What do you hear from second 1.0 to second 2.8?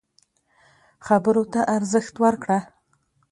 خبرو ته ارزښت ورکړه.